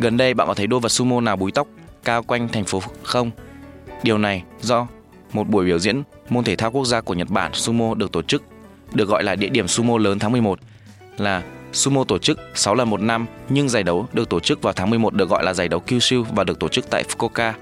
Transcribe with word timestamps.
Gần 0.00 0.16
đây 0.16 0.34
bạn 0.34 0.46
có 0.46 0.54
thấy 0.54 0.66
đôi 0.66 0.80
vật 0.80 0.88
sumo 0.88 1.20
nào 1.20 1.36
búi 1.36 1.52
tóc 1.52 1.68
cao 2.04 2.22
quanh 2.22 2.48
thành 2.48 2.64
phố 2.64 2.82
không? 3.02 3.30
Điều 4.02 4.18
này 4.18 4.42
do 4.60 4.86
một 5.32 5.48
buổi 5.48 5.64
biểu 5.64 5.78
diễn 5.78 6.02
môn 6.28 6.44
thể 6.44 6.56
thao 6.56 6.70
quốc 6.70 6.84
gia 6.84 7.00
của 7.00 7.14
Nhật 7.14 7.30
Bản 7.30 7.54
sumo 7.54 7.94
được 7.94 8.12
tổ 8.12 8.22
chức, 8.22 8.42
được 8.92 9.08
gọi 9.08 9.24
là 9.24 9.34
địa 9.34 9.48
điểm 9.48 9.68
sumo 9.68 9.98
lớn 9.98 10.18
tháng 10.18 10.32
11 10.32 10.58
là 11.18 11.42
sumo 11.72 12.04
tổ 12.04 12.18
chức 12.18 12.38
6 12.54 12.74
lần 12.74 12.90
một 12.90 13.00
năm 13.00 13.26
nhưng 13.48 13.68
giải 13.68 13.82
đấu 13.82 14.06
được 14.12 14.28
tổ 14.28 14.40
chức 14.40 14.62
vào 14.62 14.72
tháng 14.72 14.90
11 14.90 15.14
được 15.14 15.28
gọi 15.28 15.44
là 15.44 15.54
giải 15.54 15.68
đấu 15.68 15.80
Kyushu 15.80 16.24
và 16.34 16.44
được 16.44 16.58
tổ 16.58 16.68
chức 16.68 16.90
tại 16.90 17.04
Fukuoka. 17.08 17.52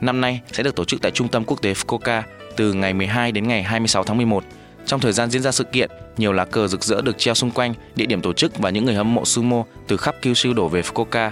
Năm 0.00 0.20
nay 0.20 0.40
sẽ 0.52 0.62
được 0.62 0.76
tổ 0.76 0.84
chức 0.84 1.02
tại 1.02 1.10
Trung 1.10 1.28
tâm 1.28 1.44
Quốc 1.44 1.62
tế 1.62 1.72
Fukuoka 1.72 2.22
từ 2.56 2.72
ngày 2.72 2.94
12 2.94 3.32
đến 3.32 3.48
ngày 3.48 3.62
26 3.62 4.04
tháng 4.04 4.16
11. 4.16 4.44
Trong 4.86 5.00
thời 5.00 5.12
gian 5.12 5.30
diễn 5.30 5.42
ra 5.42 5.52
sự 5.52 5.64
kiện, 5.64 5.90
nhiều 6.16 6.32
lá 6.32 6.44
cờ 6.44 6.68
rực 6.68 6.84
rỡ 6.84 7.02
được 7.02 7.18
treo 7.18 7.34
xung 7.34 7.50
quanh 7.50 7.74
địa 7.94 8.06
điểm 8.06 8.20
tổ 8.20 8.32
chức 8.32 8.58
và 8.58 8.70
những 8.70 8.84
người 8.84 8.94
hâm 8.94 9.14
mộ 9.14 9.24
sumo 9.24 9.64
từ 9.88 9.96
khắp 9.96 10.14
Kyushu 10.22 10.52
đổ 10.52 10.68
về 10.68 10.80
Fukuoka. 10.80 11.30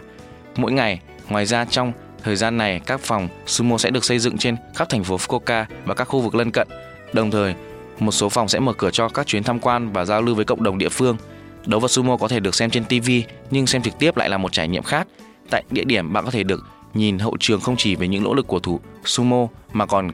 Mỗi 0.56 0.72
ngày, 0.72 1.00
ngoài 1.28 1.46
ra 1.46 1.64
trong 1.64 1.92
thời 2.22 2.36
gian 2.36 2.56
này 2.56 2.80
các 2.86 3.00
phòng 3.00 3.28
sumo 3.46 3.78
sẽ 3.78 3.90
được 3.90 4.04
xây 4.04 4.18
dựng 4.18 4.38
trên 4.38 4.56
khắp 4.74 4.88
thành 4.88 5.04
phố 5.04 5.16
Fukuoka 5.16 5.64
và 5.84 5.94
các 5.94 6.04
khu 6.04 6.20
vực 6.20 6.34
lân 6.34 6.50
cận. 6.50 6.68
Đồng 7.12 7.30
thời, 7.30 7.54
một 7.98 8.12
số 8.12 8.28
phòng 8.28 8.48
sẽ 8.48 8.58
mở 8.58 8.72
cửa 8.72 8.90
cho 8.90 9.08
các 9.08 9.26
chuyến 9.26 9.42
tham 9.42 9.58
quan 9.60 9.92
và 9.92 10.04
giao 10.04 10.22
lưu 10.22 10.34
với 10.34 10.44
cộng 10.44 10.62
đồng 10.62 10.78
địa 10.78 10.88
phương. 10.88 11.16
Đấu 11.66 11.80
vật 11.80 11.88
sumo 11.88 12.16
có 12.16 12.28
thể 12.28 12.40
được 12.40 12.54
xem 12.54 12.70
trên 12.70 12.84
TV 12.84 13.10
nhưng 13.50 13.66
xem 13.66 13.82
trực 13.82 13.98
tiếp 13.98 14.16
lại 14.16 14.28
là 14.28 14.38
một 14.38 14.52
trải 14.52 14.68
nghiệm 14.68 14.82
khác. 14.82 15.06
Tại 15.50 15.64
địa 15.70 15.84
điểm 15.84 16.12
bạn 16.12 16.24
có 16.24 16.30
thể 16.30 16.42
được 16.42 16.66
nhìn 16.94 17.18
hậu 17.18 17.36
trường 17.40 17.60
không 17.60 17.76
chỉ 17.78 17.94
về 17.94 18.08
những 18.08 18.22
nỗ 18.22 18.34
lực 18.34 18.46
của 18.46 18.58
thủ 18.58 18.80
sumo 19.04 19.46
mà 19.72 19.86
còn 19.86 20.10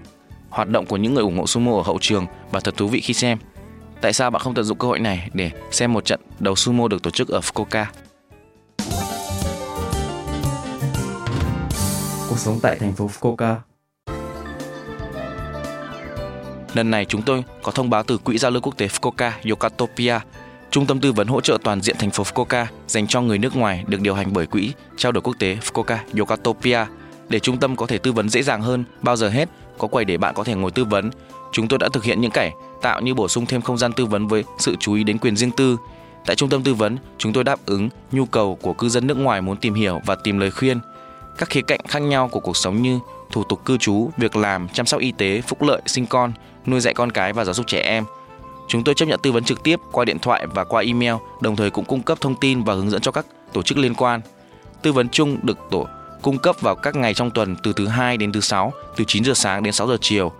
hoạt 0.51 0.69
động 0.69 0.87
của 0.87 0.97
những 0.97 1.15
người 1.15 1.23
ủng 1.23 1.39
hộ 1.39 1.47
sumo 1.47 1.73
ở 1.73 1.83
hậu 1.83 1.99
trường 2.01 2.27
và 2.51 2.61
thật 2.61 2.77
thú 2.77 2.89
vị 2.89 3.01
khi 3.01 3.15
xem. 3.15 3.39
Tại 4.01 4.13
sao 4.13 4.31
bạn 4.31 4.43
không 4.43 4.55
tận 4.55 4.65
dụng 4.65 4.79
cơ 4.79 4.89
hội 4.89 4.99
này 4.99 5.31
để 5.33 5.51
xem 5.71 5.93
một 5.93 6.05
trận 6.05 6.21
đấu 6.39 6.55
sumo 6.55 6.89
được 6.89 7.03
tổ 7.03 7.11
chức 7.11 7.29
ở 7.29 7.41
Fukuoka? 7.41 7.85
Cuộc 12.29 12.39
sống 12.39 12.59
tại 12.63 12.77
thành 12.77 12.93
phố 12.93 13.11
Fukuoka 13.21 13.57
Lần 16.75 16.91
này 16.91 17.05
chúng 17.05 17.23
tôi 17.23 17.45
có 17.63 17.73
thông 17.73 17.91
báo 17.91 18.03
từ 18.03 18.19
Quỹ 18.19 18.39
giao 18.39 18.51
lưu 18.51 18.63
quốc 18.63 18.77
tế 18.77 18.87
Fukuoka 18.87 19.31
Yokatopia, 19.51 20.19
trung 20.71 20.87
tâm 20.87 21.01
tư 21.01 21.13
vấn 21.13 21.29
hỗ 21.29 21.41
trợ 21.41 21.59
toàn 21.65 21.81
diện 21.81 21.97
thành 21.99 22.11
phố 22.11 22.23
Fukuoka 22.25 22.67
dành 22.87 23.07
cho 23.07 23.21
người 23.21 23.39
nước 23.39 23.57
ngoài 23.57 23.85
được 23.87 24.01
điều 24.01 24.15
hành 24.15 24.33
bởi 24.33 24.47
Quỹ 24.47 24.73
trao 24.97 25.13
đổi 25.13 25.23
quốc 25.23 25.37
tế 25.39 25.57
Fukuoka 25.57 25.99
Yokatopia. 26.19 26.87
Để 27.29 27.39
trung 27.39 27.59
tâm 27.59 27.77
có 27.77 27.87
thể 27.87 27.99
tư 27.99 28.13
vấn 28.13 28.29
dễ 28.29 28.43
dàng 28.43 28.63
hơn, 28.63 28.85
bao 29.03 29.17
giờ 29.17 29.29
hết 29.29 29.49
có 29.79 29.89
quầy 29.89 30.05
để 30.05 30.17
bạn 30.17 30.35
có 30.35 30.45
thể 30.45 30.55
ngồi 30.55 30.71
tư 30.71 30.85
vấn. 30.85 31.11
Chúng 31.53 31.69
tôi 31.69 31.79
đã 31.79 31.89
thực 31.93 32.05
hiện 32.05 32.21
những 32.21 32.31
cải 32.31 32.53
tạo 32.83 33.01
như 33.01 33.15
bổ 33.15 33.29
sung 33.29 33.47
thêm 33.47 33.63
không 33.63 33.79
gian 33.79 33.93
tư 33.93 34.07
vấn 34.07 34.27
với 34.27 34.45
sự 34.59 34.77
chú 34.81 34.95
ý 34.95 35.05
đến 35.05 35.19
quyền 35.19 35.37
riêng 35.37 35.51
tư. 35.51 35.77
Tại 36.27 36.37
trung 36.37 36.49
tâm 36.49 36.63
tư 36.63 36.75
vấn, 36.75 36.97
chúng 37.19 37.33
tôi 37.33 37.45
đáp 37.45 37.61
ứng 37.67 37.89
nhu 38.13 38.27
cầu 38.27 38.59
của 38.63 38.73
cư 38.73 38.89
dân 38.89 39.07
nước 39.07 39.17
ngoài 39.17 39.43
muốn 39.43 39.57
tìm 39.57 39.75
hiểu 39.75 40.01
và 40.07 40.15
tìm 40.15 40.39
lời 40.39 40.51
khuyên 40.51 40.81
các 41.39 41.51
khía 41.51 41.63
cạnh 41.63 41.81
khác 41.89 41.99
nhau 41.99 42.29
của 42.29 42.41
cuộc 42.41 42.57
sống 42.57 42.83
như 42.83 42.99
thủ 43.31 43.45
tục 43.45 43.65
cư 43.65 43.79
trú, 43.79 44.11
việc 44.17 44.37
làm, 44.37 44.69
chăm 44.69 44.87
sóc 44.87 45.01
y 45.01 45.13
tế, 45.13 45.41
phúc 45.41 45.63
lợi, 45.63 45.81
sinh 45.87 46.07
con, 46.07 46.33
nuôi 46.67 46.81
dạy 46.81 46.95
con 46.95 47.13
cái 47.13 47.33
và 47.33 47.45
giáo 47.45 47.55
dục 47.55 47.67
trẻ 47.67 47.81
em. 47.81 48.05
Chúng 48.69 48.85
tôi 48.85 48.95
chấp 48.95 49.07
nhận 49.07 49.21
tư 49.23 49.33
vấn 49.33 49.45
trực 49.45 49.63
tiếp 49.63 49.81
qua 49.93 50.05
điện 50.05 50.19
thoại 50.19 50.47
và 50.47 50.65
qua 50.65 50.83
email, 50.83 51.15
đồng 51.41 51.57
thời 51.57 51.71
cũng 51.71 51.85
cung 51.85 52.03
cấp 52.03 52.19
thông 52.21 52.35
tin 52.41 52.63
và 52.63 52.75
hướng 52.75 52.91
dẫn 52.91 53.01
cho 53.01 53.13
các 53.13 53.27
tổ 53.53 53.63
chức 53.63 53.79
liên 53.79 53.95
quan. 53.95 54.21
Tư 54.83 54.93
vấn 54.93 55.09
chung 55.09 55.39
được 55.43 55.59
tổ 55.71 55.87
cung 56.23 56.39
cấp 56.39 56.57
vào 56.61 56.75
các 56.75 56.97
ngày 56.97 57.15
trong 57.15 57.31
tuần 57.31 57.57
từ 57.63 57.73
thứ 57.73 57.87
hai 57.87 58.17
đến 58.17 58.33
thứ 58.33 58.41
sáu, 58.41 58.73
từ 58.97 59.05
9 59.05 59.25
giờ 59.25 59.35
sáng 59.35 59.63
đến 59.63 59.73
6 59.73 59.87
giờ 59.87 59.97
chiều. 60.01 60.33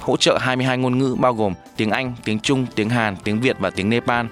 Hỗ 0.00 0.16
trợ 0.16 0.38
22 0.38 0.78
ngôn 0.78 0.98
ngữ 0.98 1.16
bao 1.20 1.34
gồm 1.34 1.54
tiếng 1.76 1.90
Anh, 1.90 2.14
tiếng 2.24 2.40
Trung, 2.40 2.66
tiếng 2.74 2.88
Hàn, 2.88 3.16
tiếng 3.24 3.40
Việt 3.40 3.56
và 3.58 3.70
tiếng 3.70 3.90
Nepal. 3.90 4.26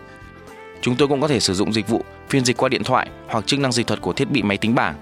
Chúng 0.83 0.97
tôi 0.97 1.09
cũng 1.09 1.21
có 1.21 1.29
thể 1.29 1.41
sử 1.41 1.55
dụng 1.55 1.73
dịch 1.73 1.89
vụ 1.89 2.05
phiên 2.29 2.45
dịch 2.45 2.57
qua 2.57 2.69
điện 2.69 2.85
thoại 2.85 3.09
hoặc 3.29 3.47
chức 3.47 3.61
năng 3.61 3.73
dịch 3.73 3.87
thuật 3.87 4.01
của 4.01 4.13
thiết 4.13 4.31
bị 4.31 4.43
máy 4.43 4.57
tính 4.57 4.75
bảng 4.75 4.95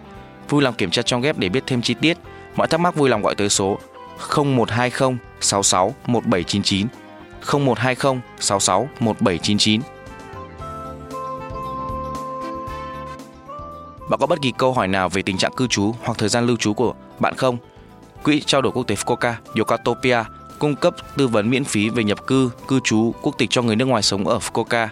Vui 0.48 0.62
lòng 0.62 0.74
kiểm 0.74 0.90
tra 0.90 1.02
trong 1.02 1.20
ghép 1.20 1.38
để 1.38 1.48
biết 1.48 1.64
thêm 1.66 1.82
chi 1.82 1.94
tiết. 1.94 2.18
Mọi 2.56 2.66
thắc 2.66 2.80
mắc 2.80 2.94
vui 2.94 3.08
lòng 3.08 3.22
gọi 3.22 3.34
tới 3.34 3.48
số 3.48 3.78
0120 4.36 5.16
66 5.40 5.94
1799 6.06 6.86
0120 7.46 8.20
66 8.40 8.88
1799. 9.00 9.80
Bạn 14.10 14.20
có 14.20 14.26
bất 14.26 14.42
kỳ 14.42 14.52
câu 14.58 14.72
hỏi 14.72 14.88
nào 14.88 15.08
về 15.08 15.22
tình 15.22 15.38
trạng 15.38 15.52
cư 15.56 15.66
trú 15.66 15.94
hoặc 16.02 16.18
thời 16.18 16.28
gian 16.28 16.46
lưu 16.46 16.56
trú 16.56 16.74
của 16.74 16.94
bạn 17.18 17.34
không? 17.36 17.56
Quỹ 18.24 18.40
trao 18.46 18.62
đổi 18.62 18.72
quốc 18.72 18.86
tế 18.86 18.94
Fukuoka 18.94 19.32
Yokatopia 19.58 20.24
cung 20.58 20.76
cấp 20.76 20.94
tư 21.16 21.28
vấn 21.28 21.50
miễn 21.50 21.64
phí 21.64 21.90
về 21.90 22.04
nhập 22.04 22.26
cư, 22.26 22.50
cư 22.68 22.80
trú, 22.84 23.14
quốc 23.22 23.34
tịch 23.38 23.50
cho 23.50 23.62
người 23.62 23.76
nước 23.76 23.84
ngoài 23.84 24.02
sống 24.02 24.28
ở 24.28 24.38
Fukuoka. 24.38 24.88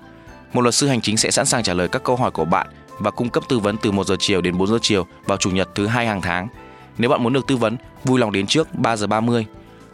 Một 0.52 0.60
luật 0.60 0.74
sư 0.74 0.86
hành 0.86 1.00
chính 1.00 1.16
sẽ 1.16 1.30
sẵn 1.30 1.46
sàng 1.46 1.62
trả 1.62 1.74
lời 1.74 1.88
các 1.88 2.04
câu 2.04 2.16
hỏi 2.16 2.30
của 2.30 2.44
bạn 2.44 2.66
và 2.98 3.10
cung 3.10 3.30
cấp 3.30 3.44
tư 3.48 3.58
vấn 3.58 3.76
từ 3.76 3.90
1 3.90 4.06
giờ 4.06 4.16
chiều 4.18 4.40
đến 4.40 4.58
4 4.58 4.68
giờ 4.68 4.78
chiều 4.82 5.06
vào 5.26 5.38
chủ 5.38 5.50
nhật 5.50 5.68
thứ 5.74 5.86
hai 5.86 6.06
hàng 6.06 6.22
tháng. 6.22 6.48
Nếu 6.98 7.10
bạn 7.10 7.22
muốn 7.22 7.32
được 7.32 7.46
tư 7.46 7.56
vấn, 7.56 7.76
vui 8.04 8.20
lòng 8.20 8.32
đến 8.32 8.46
trước 8.46 8.74
3 8.74 8.96
giờ 8.96 9.06
30. 9.06 9.46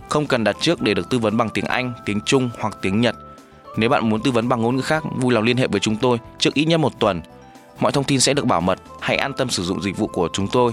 Không 0.09 0.27
cần 0.27 0.45
đặt 0.45 0.57
trước 0.61 0.81
để 0.81 0.95
được 0.95 1.11
tư 1.11 1.19
vấn 1.19 1.37
bằng 1.37 1.49
tiếng 1.49 1.65
Anh, 1.65 1.93
tiếng 2.07 2.21
Trung 2.27 2.51
hoặc 2.59 2.79
tiếng 2.83 3.01
Nhật. 3.01 3.17
Nếu 3.77 3.89
bạn 3.91 4.09
muốn 4.09 4.23
tư 4.23 4.31
vấn 4.31 4.49
bằng 4.49 4.63
ngôn 4.63 4.77
ngữ 4.77 4.83
khác, 4.83 5.05
vui 5.17 5.35
lòng 5.35 5.45
liên 5.45 5.57
hệ 5.57 5.67
với 5.67 5.81
chúng 5.81 5.97
tôi 5.97 6.19
trước 6.39 6.55
ít 6.55 6.65
nhất 6.65 6.81
một 6.81 6.99
tuần. 6.99 7.21
Mọi 7.81 7.93
thông 7.93 8.05
tin 8.05 8.21
sẽ 8.21 8.35
được 8.35 8.47
bảo 8.47 8.61
mật, 8.61 8.79
hãy 9.01 9.17
an 9.17 9.33
tâm 9.33 9.51
sử 9.51 9.63
dụng 9.63 9.83
dịch 9.83 9.97
vụ 9.97 10.07
của 10.07 10.29
chúng 10.33 10.49
tôi. 10.49 10.73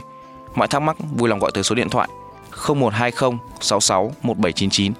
Mọi 0.56 0.68
thắc 0.68 0.81
mắc 0.81 0.97
vui 1.18 1.29
lòng 1.29 1.39
gọi 1.39 1.51
tới 1.53 1.63
số 1.63 1.75
điện 1.75 1.89
thoại 1.89 2.09
0120 2.68 3.39
66 3.59 4.13
1799 4.22 4.94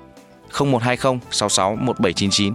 0120 0.59 1.19
66 1.31 1.75
1799. 1.75 2.53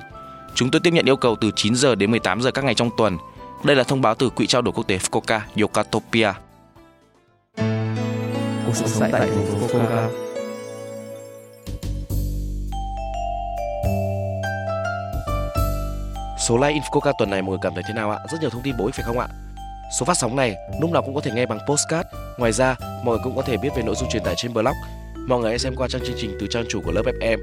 Chúng 0.55 0.71
tôi 0.71 0.81
tiếp 0.81 0.93
nhận 0.93 1.09
yêu 1.09 1.17
cầu 1.17 1.37
từ 1.41 1.51
9 1.57 1.75
giờ 1.75 1.95
đến 1.95 2.11
18 2.11 2.41
giờ 2.43 2.51
các 2.51 2.65
ngày 2.65 2.75
trong 2.75 2.91
tuần 2.97 3.19
đây 3.65 3.77
là 3.77 3.85
thông 3.85 4.01
báo 4.01 4.15
từ 4.15 4.31
Quỹ 4.31 4.47
trao 4.47 4.63
đổi 4.63 4.73
quốc 4.73 4.87
tế 4.87 4.99
Fukuoka 4.99 5.41
Yokatopia. 5.61 6.33
Cuộc 8.67 8.75
sống 8.75 8.89
tại 9.01 9.11
thành 9.11 9.47
phố 9.47 9.67
Fukuoka 9.67 10.09
Số 16.49 16.57
like 16.57 16.81
Infoca 16.81 17.13
tuần 17.19 17.31
này 17.31 17.43
mọi 17.43 17.51
người 17.51 17.59
cảm 17.63 17.75
thấy 17.75 17.83
thế 17.89 17.95
nào 17.95 18.11
ạ? 18.11 18.19
Rất 18.33 18.39
nhiều 18.41 18.51
thông 18.51 18.63
tin 18.63 18.77
bổ 18.77 18.87
ích 18.87 18.95
phải 18.95 19.05
không 19.05 19.19
ạ? 19.19 19.29
Số 19.99 20.07
phát 20.07 20.17
sóng 20.17 20.37
này 20.37 20.57
lúc 20.81 20.91
nào 20.91 21.03
cũng 21.03 21.15
có 21.15 21.21
thể 21.21 21.31
nghe 21.31 21.47
bằng 21.47 21.59
postcard. 21.69 22.09
Ngoài 22.39 22.53
ra, 22.53 22.77
mọi 22.81 23.17
người 23.17 23.25
cũng 23.25 23.37
có 23.37 23.43
thể 23.43 23.57
biết 23.57 23.69
về 23.77 23.83
nội 23.83 23.95
dung 23.95 24.09
truyền 24.11 24.25
tải 24.25 24.35
trên 24.37 24.53
blog. 24.53 24.75
Mọi 25.29 25.41
người 25.41 25.51
hãy 25.51 25.59
xem 25.59 25.75
qua 25.77 25.89
trang 25.89 26.03
chương 26.07 26.17
trình 26.21 26.37
từ 26.41 26.47
trang 26.51 26.65
chủ 26.69 26.81
của 26.85 26.93
lớp 26.93 27.03
FM. 27.21 27.39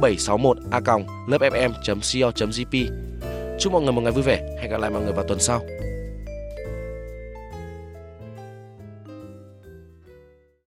761a.lớpfm.co.jp 0.00 2.90
Chúc 3.58 3.72
mọi 3.72 3.82
người 3.82 3.92
một 3.92 4.00
ngày 4.00 4.12
vui 4.12 4.22
vẻ. 4.22 4.58
Hẹn 4.60 4.70
gặp 4.70 4.80
lại 4.80 4.90
mọi 4.90 5.02
người 5.02 5.12
vào 5.12 5.24
tuần 5.24 5.40
sau. 5.40 5.60